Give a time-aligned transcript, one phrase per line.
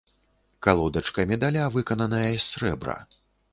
[0.67, 2.99] Калодачка медаля выкананая з срэбра.